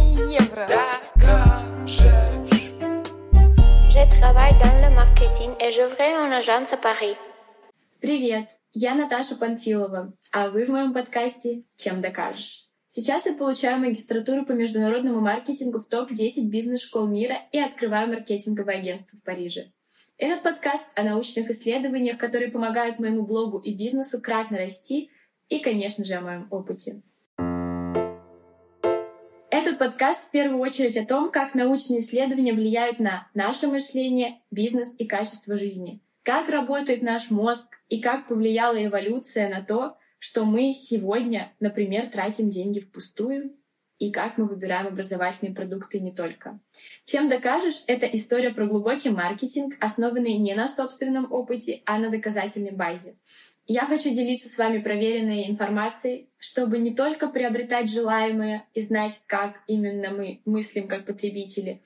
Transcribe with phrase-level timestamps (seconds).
[0.00, 0.66] мои евро.
[0.68, 2.00] Докажешь.
[3.88, 6.72] Je travaille dans le marketing et je vais en agence.
[8.00, 12.66] Привет, я Наташа Панфилова, а вы в моем подкасте «Чем докажешь?».
[12.86, 19.16] Сейчас я получаю магистратуру по международному маркетингу в топ-10 бизнес-школ мира и открываю маркетинговое агентство
[19.18, 19.70] в Париже.
[20.18, 25.10] Этот подкаст о научных исследованиях, которые помогают моему блогу и бизнесу кратно расти,
[25.48, 27.02] и, конечно же, о моем опыте.
[29.60, 34.94] Этот подкаст в первую очередь о том, как научные исследования влияют на наше мышление, бизнес
[34.98, 40.72] и качество жизни, как работает наш мозг и как повлияла эволюция на то, что мы
[40.72, 43.54] сегодня, например, тратим деньги впустую,
[43.98, 46.58] и как мы выбираем образовательные продукты не только.
[47.04, 52.72] Чем докажешь, это история про глубокий маркетинг, основанный не на собственном опыте, а на доказательной
[52.72, 53.16] базе.
[53.72, 59.62] Я хочу делиться с вами проверенной информацией, чтобы не только приобретать желаемое и знать, как
[59.68, 61.80] именно мы мыслим как потребители,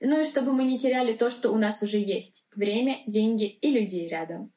[0.00, 3.70] ну и чтобы мы не теряли то, что у нас уже есть— время, деньги и
[3.70, 4.52] людей рядом.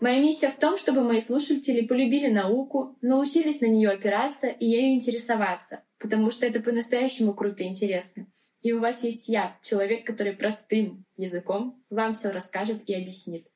[0.00, 4.94] Моя миссия в том, чтобы мои слушатели полюбили науку, научились на нее опираться и ею
[4.94, 8.26] интересоваться, потому что это по-настоящему круто и интересно.
[8.62, 13.46] И у вас есть я, человек, который простым языком вам все расскажет и объяснит.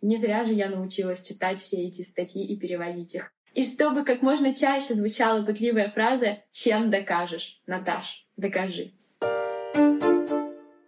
[0.00, 3.32] Не зря же я научилась читать все эти статьи и переводить их.
[3.54, 8.26] И чтобы как можно чаще звучала пытливая фраза «Чем докажешь, Наташ?
[8.36, 8.92] Докажи».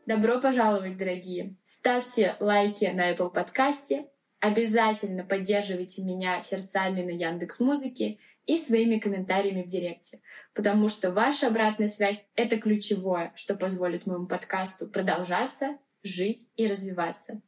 [0.07, 1.57] Добро пожаловать, дорогие!
[1.65, 4.07] Ставьте лайки на Apple подкасте,
[4.41, 10.21] Обязательно поддерживайте меня сердцами на Яндекс Музыке и своими комментариями в Директе,
[10.55, 17.43] потому что ваша обратная связь— это ключевое, что позволит моему подкасту продолжаться, жить и развиваться.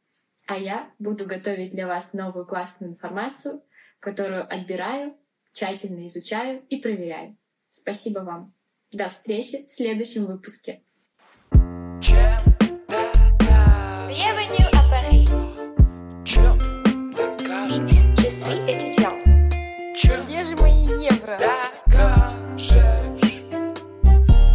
[0.45, 3.63] А я буду готовить для вас новую классную информацию,
[3.99, 5.15] которую отбираю,
[5.53, 7.37] тщательно изучаю и проверяю.
[7.71, 8.53] Спасибо вам.
[8.91, 10.83] До встречи в следующем выпуске.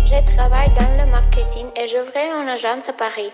[0.07, 3.33] Je travaille dans le marketing et j'ouvrais une agence à Paris.